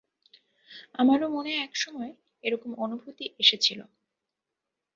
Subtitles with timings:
[0.95, 2.11] আমারও মনে একসময়
[2.43, 3.79] এরকম অনুভূতি এসেছিল!